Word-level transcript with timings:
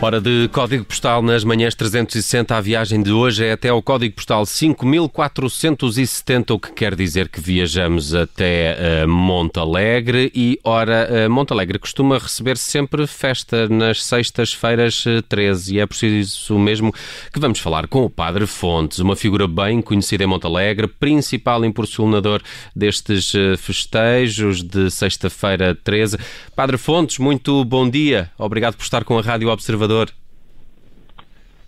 Hora 0.00 0.20
de 0.20 0.48
código 0.52 0.84
postal 0.84 1.20
nas 1.20 1.42
manhãs 1.42 1.74
360. 1.74 2.56
A 2.56 2.60
viagem 2.60 3.02
de 3.02 3.10
hoje 3.10 3.44
é 3.44 3.50
até 3.50 3.68
ao 3.68 3.82
código 3.82 4.14
postal 4.14 4.46
5470, 4.46 6.54
o 6.54 6.60
que 6.60 6.70
quer 6.70 6.94
dizer 6.94 7.28
que 7.28 7.40
viajamos 7.40 8.14
até 8.14 9.04
uh, 9.04 9.08
Monte 9.08 9.58
Alegre. 9.58 10.30
E, 10.32 10.56
ora, 10.62 11.26
uh, 11.26 11.28
Monte 11.28 11.52
Alegre 11.52 11.80
costuma 11.80 12.16
receber 12.16 12.56
sempre 12.56 13.08
festa 13.08 13.68
nas 13.68 14.04
sextas-feiras 14.04 15.02
13 15.28 15.74
e 15.74 15.80
é 15.80 15.86
preciso 15.86 16.56
mesmo 16.60 16.94
que 17.32 17.40
vamos 17.40 17.58
falar 17.58 17.88
com 17.88 18.04
o 18.04 18.10
Padre 18.10 18.46
Fontes, 18.46 19.00
uma 19.00 19.16
figura 19.16 19.48
bem 19.48 19.82
conhecida 19.82 20.22
em 20.22 20.28
Monte 20.28 20.46
Alegre, 20.46 20.86
principal 20.86 21.64
impulsionador 21.64 22.40
destes 22.74 23.32
festejos 23.58 24.62
de 24.62 24.92
sexta-feira 24.92 25.76
13. 25.82 26.18
Padre 26.54 26.78
Fontes, 26.78 27.18
muito 27.18 27.64
bom 27.64 27.90
dia. 27.90 28.30
Obrigado 28.38 28.76
por 28.76 28.84
estar 28.84 29.02
com 29.02 29.18
a 29.18 29.22
Rádio 29.22 29.48
Observador 29.48 29.87
Salvador. 29.88 30.08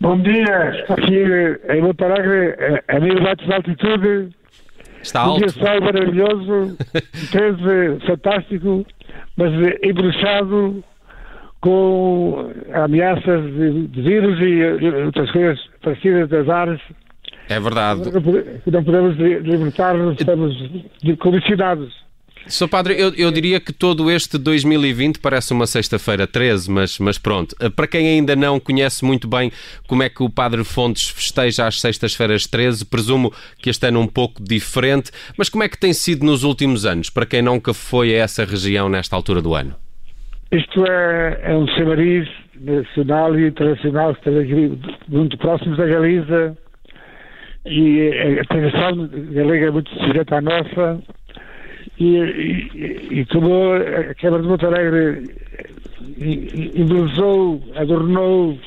Bom 0.00 0.20
dia, 0.20 0.84
aqui 0.88 1.24
em 1.68 1.82
Monte 1.82 2.04
Alegre, 2.04 2.54
a 2.86 3.00
mil 3.00 3.20
metros 3.20 3.46
de 3.48 3.54
altitude. 3.54 4.28
Está 5.02 5.20
alto. 5.22 5.44
Um 5.44 5.48
sol 5.48 5.80
maravilhoso, 5.80 6.76
13 7.32 8.06
fantástico, 8.06 8.86
mas 9.36 9.52
embruxado 9.82 10.84
com 11.60 12.52
ameaças 12.72 13.52
de, 13.52 13.88
de 13.88 14.02
vírus 14.02 14.38
e 14.40 15.04
outras 15.06 15.30
coisas 15.30 15.58
parecidas 15.82 16.28
das 16.28 16.48
ares. 16.48 16.80
É 17.48 17.58
verdade. 17.58 18.02
Não 18.66 18.84
podemos 18.84 19.16
libertar-nos, 19.16 20.18
estamos 20.18 20.56
condicionados. 21.18 22.03
Sr. 22.46 22.68
Padre, 22.68 22.94
eu, 23.00 23.12
eu, 23.14 23.30
diria 23.30 23.58
que 23.58 23.72
todo 23.72 24.10
este 24.10 24.36
2020 24.36 25.18
parece 25.18 25.52
uma 25.52 25.66
sexta-feira 25.66 26.26
13, 26.26 26.70
mas, 26.70 26.98
mas 26.98 27.18
pronto. 27.18 27.56
Eh, 27.58 27.70
para 27.70 27.86
quem 27.86 28.06
ainda 28.06 28.36
não 28.36 28.60
conhece 28.60 29.04
muito 29.04 29.26
bem 29.26 29.50
como 29.88 30.02
é 30.02 30.10
que 30.10 30.22
o 30.22 30.28
Padre 30.28 30.62
Fontes 30.62 31.08
festeja 31.08 31.66
às 31.66 31.80
sextas-feiras 31.80 32.46
13, 32.46 32.84
presumo 32.84 33.32
que 33.58 33.70
este 33.70 33.86
ano 33.86 34.00
um 34.00 34.06
pouco 34.06 34.42
diferente, 34.42 35.10
mas 35.38 35.48
como 35.48 35.64
é 35.64 35.68
que 35.68 35.78
tem 35.78 35.94
sido 35.94 36.24
nos 36.26 36.44
últimos 36.44 36.84
anos, 36.84 37.08
para 37.08 37.24
quem 37.24 37.40
nunca 37.40 37.72
foi 37.72 38.14
a 38.14 38.18
essa 38.18 38.44
região 38.44 38.88
nesta 38.90 39.16
altura 39.16 39.40
do 39.40 39.54
ano? 39.54 39.74
Isto 40.52 40.84
é, 40.86 41.40
é 41.44 41.56
um 41.56 41.66
chamariz 41.68 42.28
nacional 42.60 43.38
e 43.38 43.48
internacional 43.48 44.16
muito 45.08 45.38
próximos 45.38 45.78
da 45.78 45.86
Galiza 45.86 46.56
e 47.66 48.38
a 48.38 48.44
tradição 48.44 49.08
galega 49.32 49.66
é 49.66 49.70
muito 49.70 49.90
semelhante 49.98 50.34
à 50.34 50.40
nossa 50.40 51.02
e, 51.98 52.16
e, 52.16 53.20
e 53.20 53.26
como 53.26 53.72
a 53.72 54.14
Câmara 54.14 54.42
de 54.42 54.48
Monte 54.48 54.66
Alegre 54.66 55.34
embelezou, 56.18 57.62
adornou, 57.76 58.58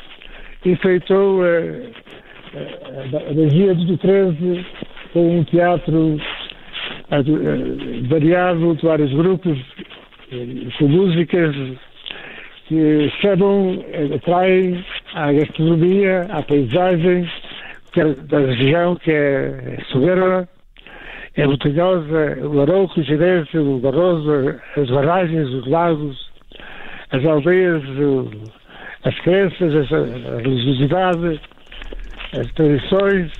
enfeitou 0.65 1.43
a, 1.43 1.47
a, 2.57 3.29
a 3.29 3.33
magia 3.33 3.75
do 3.75 3.97
13 3.97 4.65
com 5.13 5.39
um 5.39 5.43
teatro 5.43 6.19
variado 8.09 8.75
de 8.75 8.85
vários 8.85 9.13
grupos, 9.13 9.57
com 10.77 10.87
músicas 10.87 11.55
que 12.67 13.09
chamam, 13.21 13.83
atraem 14.13 14.83
à 15.13 15.31
gastronomia, 15.31 16.27
à 16.29 16.41
paisagem 16.43 17.29
da 18.27 18.39
região 18.39 18.95
que 18.95 19.11
é 19.11 19.77
soberba 19.89 20.47
é 21.37 21.45
montanhosa, 21.45 22.39
o 22.41 22.61
Arouco, 22.61 22.99
o 22.99 23.03
Gerês, 23.03 23.47
o 23.53 23.77
Barroso, 23.77 24.55
as 24.75 24.89
barragens, 24.89 25.47
os 25.49 25.67
lagos, 25.67 26.17
as 27.11 27.23
aldeias, 27.23 27.83
as 29.03 29.19
crenças, 29.19 29.93
a 29.93 30.37
religiosidade, 30.41 31.39
as 32.33 32.51
tradições, 32.53 33.31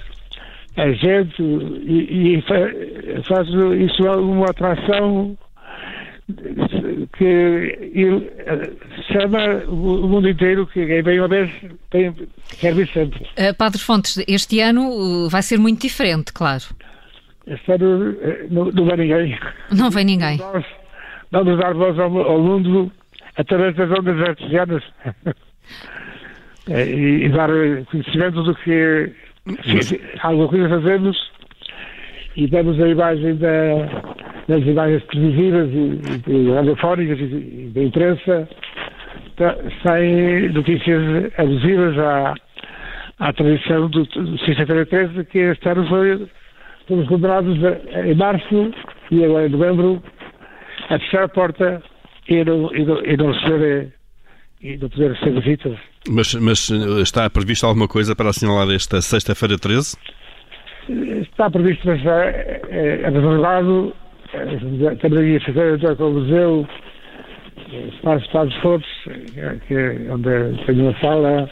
a 0.78 0.91
gente, 0.91 1.41
e, 1.41 2.38
e 2.38 2.44
faz 3.24 3.47
isso 3.80 4.03
uma 4.03 4.46
atração 4.46 5.36
que 7.18 7.78
chama 9.12 9.63
o 9.68 10.07
mundo 10.07 10.30
inteiro, 10.30 10.68
que 10.68 10.86
quem 10.86 11.02
vem 11.02 11.19
uma 11.19 11.28
vez 11.28 11.50
quer 12.59 12.74
vir 12.74 12.88
sempre. 12.90 13.24
Uh, 13.38 13.56
Padre 13.57 13.80
Fontes, 13.80 14.24
este 14.28 14.59
ano 14.59 14.90
uh, 14.90 15.30
vai 15.30 15.41
ser 15.41 15.57
muito 15.57 15.81
diferente, 15.81 16.31
claro. 16.34 16.63
Este 17.47 17.72
ano 17.72 18.16
eh, 18.22 18.46
não, 18.50 18.66
não 18.66 18.85
vem 18.85 18.97
ninguém. 18.97 19.40
Não 19.72 19.90
vem 19.90 20.06
ninguém. 20.06 20.38
Nós 20.38 20.66
vamos 21.31 21.58
dar 21.59 21.74
voz 21.74 21.97
ao, 21.97 22.18
ao 22.18 22.40
mundo 22.41 22.91
através 23.38 23.75
das 23.75 23.90
ondas 23.90 24.19
artesianas 24.22 24.84
eh, 26.69 26.86
e, 26.86 27.25
e, 27.25 27.30
dar 27.30 27.50
conhecimento 27.90 28.44
do 28.44 28.53
que 28.56 29.13
Mas... 29.46 29.94
alguma 30.22 30.47
coisa 30.50 30.69
fazemos 30.69 31.31
e 32.36 32.47
damos 32.47 32.81
a 32.81 32.88
imagem 32.88 33.36
da, 33.38 33.86
das 34.47 34.63
imagens 34.63 35.03
televisivas 35.06 35.69
e, 35.72 36.31
e 36.31 36.52
radiofónicas 36.52 37.19
e, 37.19 37.72
da 37.74 37.84
imprensa 37.84 38.50
sem 39.84 40.50
notícias 40.50 41.31
abusivas 41.38 41.97
à, 42.00 42.34
à 43.19 43.34
tradição 43.34 43.88
do, 43.90 44.03
do 44.03 44.38
sexta-feira 44.40 44.86
13 44.86 45.24
que 45.25 45.38
este 45.40 45.69
ano 45.69 45.88
foi 45.88 46.28
fomos 46.88 47.08
condenados 47.08 47.58
em 48.06 48.16
março 48.16 48.72
e 49.12 49.24
agora 49.24 49.48
em 49.48 49.50
novembro 49.50 50.02
a 50.90 51.00
fechar 51.00 51.24
a 51.24 51.28
porta 51.28 51.81
e 52.28 52.44
não, 52.44 52.74
e 52.74 52.86
não, 52.86 53.06
e 53.06 53.18
não 53.18 53.31
receber 53.31 53.94
e 54.62 54.78
não 54.78 54.90
poder 54.90 55.18
ser 55.18 55.31
visitas. 55.34 55.78
Mas, 56.09 56.34
mas 56.36 56.72
eh, 56.72 57.02
está 57.02 57.30
previsto 57.30 57.66
alguma 57.66 57.88
coisa 57.88 58.16
para 58.16 58.30
assinalar 58.30 58.70
esta 58.74 59.02
sexta-feira 59.02 59.58
13? 59.58 59.98
Está 61.22 61.50
previsto, 61.50 61.86
mas 61.86 62.03
é, 62.06 63.09
reservado. 63.09 63.94
Também 65.02 65.34
ia 65.34 65.42
fazer 65.42 65.96
com 65.96 66.04
o 66.04 66.14
museu, 66.14 66.68
Espaço 67.94 68.25
Estados 68.25 68.56
Fontes, 68.58 68.90
que 69.68 69.74
é 69.74 70.12
onde 70.12 70.66
tenho 70.66 70.84
uma 70.84 71.00
sala 71.00 71.50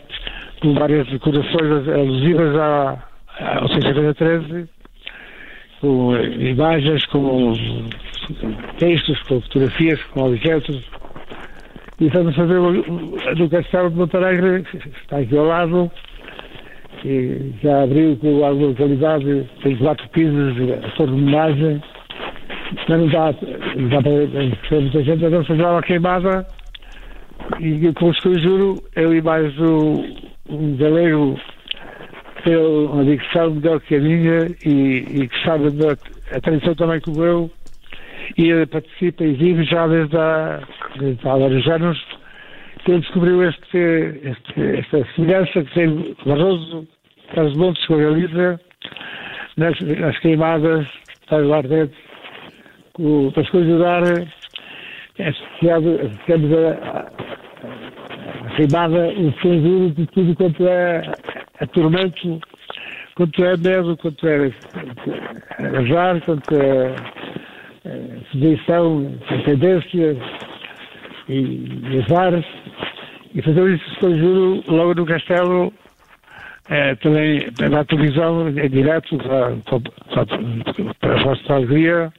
com 0.61 0.73
várias 0.73 1.07
decorações 1.07 1.87
alusivas 1.87 2.55
à, 2.57 3.03
ao 3.59 3.67
sexta-feira 3.69 4.13
13 4.13 4.74
com 5.81 6.15
imagens, 6.17 7.05
com 7.07 7.53
textos, 8.77 9.21
com 9.23 9.41
fotografias, 9.41 10.01
com 10.05 10.23
objetos. 10.23 10.81
E 11.99 12.07
estamos 12.07 12.37
a 12.37 12.43
ver 12.43 12.59
no 12.59 13.49
Castelo 13.49 13.89
de 13.89 13.95
Montalegre, 13.95 14.65
está 15.01 15.17
aqui 15.19 15.37
ao 15.37 15.45
lado, 15.45 15.91
e 17.05 17.53
já 17.63 17.83
abriu 17.83 18.17
com 18.17 18.43
alguma 18.43 18.67
localidade, 18.67 19.49
tem 19.63 19.77
quatro 19.77 20.07
pisos, 20.09 20.57
a 20.83 20.89
torre 20.91 21.11
de 21.11 21.13
homenagem, 21.13 21.81
mas 22.75 22.99
não 22.99 23.07
dá, 23.07 23.33
não 23.77 23.89
dá 23.89 24.01
para 24.01 24.81
muita 24.81 25.03
gente, 25.03 25.23
então 25.23 25.45
fazer 25.45 25.63
uma 25.63 25.81
queimada, 25.81 26.47
e 27.61 27.93
com 27.93 28.09
os 28.09 28.19
que 28.19 28.27
eu 28.27 28.39
juro, 28.39 28.83
eu 28.95 29.13
e 29.13 29.21
mais 29.21 29.57
o, 29.59 30.03
um 30.49 30.75
galego 30.75 31.39
tem 32.45 32.55
uma 32.55 33.03
dicção 33.03 33.55
melhor 33.55 33.81
que 33.81 33.95
a 33.95 33.99
minha 33.99 34.47
e, 34.63 35.03
e 35.23 35.27
que 35.27 35.43
sabe 35.43 35.71
da 35.71 35.97
a 36.31 36.39
tradição 36.39 36.75
também 36.75 37.01
como 37.01 37.23
eu 37.23 37.51
e 38.37 38.65
participa 38.67 39.23
e 39.23 39.33
vive 39.33 39.63
já 39.65 39.87
desde 39.87 40.15
há, 40.15 40.61
desde 40.99 41.27
há 41.27 41.37
vários 41.37 41.67
anos 41.67 42.01
que 42.83 42.91
ele 42.91 43.01
descobriu 43.01 43.43
este, 43.43 43.77
este, 43.77 44.77
esta 44.77 45.05
semelhança 45.15 45.63
que 45.63 45.73
tem 45.73 46.15
Barroso, 46.25 46.87
Carlos 47.33 47.57
Montes 47.57 47.85
com 47.87 47.95
a 47.95 47.97
Galiza 47.97 48.61
nas, 49.57 49.79
nas 49.79 50.17
queimadas, 50.19 50.87
está 51.21 51.37
lá 51.37 51.61
dentro, 51.61 51.97
para 53.33 53.41
as 53.41 53.49
coisas 53.49 53.71
ajudar 53.71 54.03
associamos 55.19 56.51
a, 56.53 56.69
a, 56.89 57.05
a 58.45 58.55
queimada 58.55 59.07
o 59.17 59.31
censuro 59.41 59.89
de 59.91 60.05
tudo 60.07 60.35
quanto 60.35 60.67
é 60.67 61.01
a 61.59 61.67
tormento 61.67 62.39
quanto 63.15 63.43
é 63.43 63.57
medo, 63.57 63.97
quanto 63.97 64.27
é 64.27 64.51
azar, 65.77 66.21
quanto 66.25 66.55
é, 66.55 66.95
é 67.85 68.19
sujeição, 68.31 69.17
tendência 69.45 70.17
e, 71.29 72.03
azar. 72.03 72.43
E 73.33 73.41
fazer 73.41 73.75
isso, 73.75 74.05
eu 74.05 74.17
juro, 74.17 74.63
logo 74.67 74.95
no 74.95 75.05
castelo, 75.05 75.73
é, 76.69 76.95
também 76.95 77.47
na 77.69 77.83
televisão, 77.83 78.47
em 78.49 78.69
direto, 78.69 79.17
para, 79.17 79.55
para, 79.65 80.95
para 80.99 81.13
a 81.13 81.23
Vossa 81.23 81.53
Alegria 81.53 82.13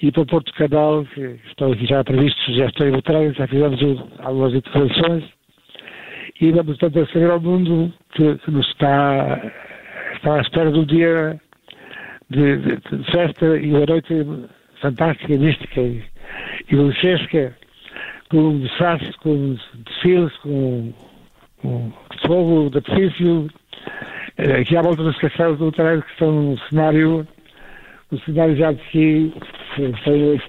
e 0.00 0.12
para 0.12 0.22
o 0.22 0.26
Porto 0.26 0.52
Canal, 0.54 1.04
que 1.06 1.20
estão 1.48 1.72
aqui 1.72 1.86
já 1.86 2.04
previstos, 2.04 2.56
já 2.56 2.66
estão 2.66 2.88
em 2.88 2.92
Botrão, 2.92 3.32
já 3.32 3.46
fizemos 3.46 3.80
algumas 4.20 4.54
intervenções 4.54 5.37
e 6.40 6.52
vamos 6.52 6.78
tanto 6.78 7.00
a 7.00 7.06
saber 7.06 7.30
ao 7.30 7.40
mundo 7.40 7.92
que, 8.12 8.38
nos 8.50 8.68
está, 8.68 9.40
está 10.14 10.34
à 10.34 10.40
espera 10.40 10.70
do 10.70 10.86
dia 10.86 11.40
de, 12.30 12.56
de, 12.58 12.76
de 12.76 13.10
festa 13.10 13.56
e 13.56 13.70
uma 13.70 13.86
noite 13.86 14.14
fantástica, 14.80 15.36
mística 15.36 15.80
e, 15.80 16.02
e 16.70 16.76
com 18.30 18.60
disfarces, 18.60 19.16
com 19.16 19.56
desfiles, 19.84 20.36
com 20.38 20.92
o 21.64 21.92
fogo 22.26 22.70
de 22.70 22.80
Pacífio, 22.82 23.48
aqui 24.60 24.76
à 24.76 24.82
volta 24.82 25.02
dos 25.02 25.18
castelos 25.18 25.58
do 25.58 25.72
Tareiro 25.72 26.02
que 26.02 26.12
estão 26.12 26.30
no 26.30 26.58
cenário, 26.68 27.26
no 28.10 28.20
cenário 28.20 28.56
já 28.56 28.72
de 28.72 28.82
si, 28.90 29.34
foi 30.04 30.40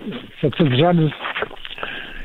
700 0.42 0.84
anos, 0.84 1.14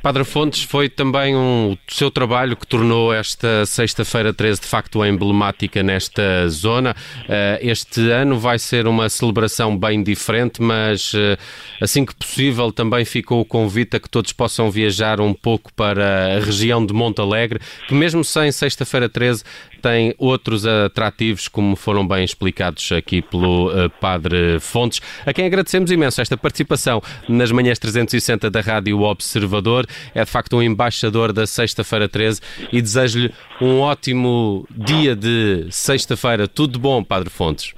Padre 0.05 0.23
Fontes, 0.23 0.63
foi 0.65 0.91
também 0.91 1.35
um 1.35 1.79
seu 1.89 2.11
trabalho 2.11 2.59
que 2.59 2.67
tornou 2.67 3.11
esta 3.11 3.65
sexta-feira 3.65 4.35
13 4.35 4.61
de 4.61 4.67
facto 4.67 5.03
emblemática 5.03 5.83
nesta 5.83 6.47
zona. 6.51 6.95
Eh, 7.27 7.61
este 7.63 8.11
ano 8.11 8.39
vai 8.39 8.59
ser 8.59 8.87
uma 8.87 9.09
celebração 9.09 9.75
bem 9.75 10.03
diferente, 10.03 10.61
mas 10.61 11.15
eh, 11.15 11.39
assim 11.81 12.05
que 12.05 12.15
possível 12.15 12.71
também 12.71 13.07
ficou 13.07 13.41
o 13.41 13.47
convite 13.47 13.97
a 13.97 14.01
que 14.01 14.11
todos 14.11 14.31
possam 14.31 14.71
viajar 14.71 15.23
um 15.23 15.33
pouco 15.33 15.73
para 15.73 16.37
a 16.37 16.39
região 16.39 16.85
de 16.85 16.93
Monte 16.93 17.23
Alegre, 17.23 17.59
que 17.89 17.95
mesmo 17.95 18.23
sem 18.23 18.53
sexta-feira 18.53 19.09
13 19.09 19.43
tem 19.85 20.15
outros 20.19 20.67
atrativos, 20.67 21.47
como 21.47 21.77
foram 21.77 22.09
bem 22.09 22.25
explicados 22.25 22.91
aqui 22.91 23.21
pelo 23.21 23.69
uh, 23.69 23.91
Padre 24.01 24.59
Fontes, 24.59 24.99
a 25.27 25.33
quem 25.35 25.45
agradecemos 25.45 25.91
imenso 25.91 26.23
esta 26.23 26.39
participação 26.39 27.03
nas 27.29 27.53
manhãs 27.53 27.79
360 27.79 28.51
da 28.51 28.63
Rádio 28.63 29.03
Observador. 29.03 29.85
É 30.15 30.25
de 30.25 30.31
facto 30.31 30.57
um 30.57 30.63
embaixador 30.63 31.35
da 31.35 31.45
Sexta-feira 31.45 32.09
13 32.09 32.41
e 32.73 32.81
desejo-lhe 32.81 33.31
um 33.61 33.81
ótimo 33.81 34.67
dia 34.71 35.15
de 35.15 35.67
sexta-feira. 35.69 36.49
Tudo 36.49 36.73
de 36.73 36.79
bom, 36.79 37.05
Padre 37.05 37.29
Fontes. 37.29 37.75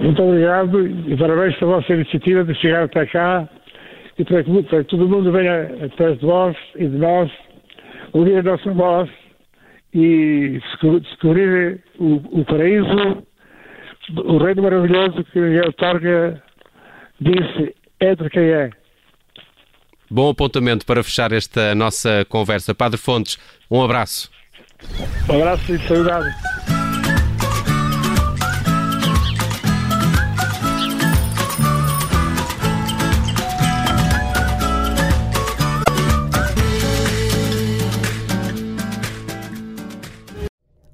Muito 0.00 0.22
obrigado 0.22 0.86
e 0.86 1.16
parabéns 1.16 1.56
pela 1.56 1.80
vossa 1.80 1.92
iniciativa 1.92 2.44
de 2.44 2.54
chegar 2.60 2.84
até 2.84 3.06
cá 3.06 3.48
e 4.16 4.24
para 4.24 4.44
que, 4.44 4.62
para 4.62 4.84
que 4.84 4.90
todo 4.90 5.08
mundo 5.08 5.32
venha 5.32 5.62
atrás 5.84 6.16
de 6.16 6.24
vós 6.24 6.56
e 6.76 6.86
de 6.86 6.96
nós, 6.96 7.28
ouvir 8.12 8.38
a 8.38 8.42
nossa 8.44 8.70
voz 8.70 9.10
e 9.92 10.60
descobrir 11.02 11.82
o, 11.98 12.40
o 12.40 12.44
paraíso, 12.44 13.24
o 14.16 14.38
reino 14.38 14.62
maravilhoso 14.62 15.24
que 15.24 15.40
Miguel 15.40 15.72
Torga 15.74 16.42
disse 17.20 17.74
entre 18.00 18.30
quem 18.30 18.44
é. 18.44 18.70
Bom 20.10 20.30
apontamento 20.30 20.84
para 20.84 21.02
fechar 21.02 21.32
esta 21.32 21.74
nossa 21.74 22.24
conversa. 22.28 22.74
Padre 22.74 22.98
Fontes, 22.98 23.38
um 23.70 23.82
abraço. 23.82 24.30
Um 25.28 25.36
abraço 25.36 25.72
e 25.72 25.78
saudade. 25.86 26.28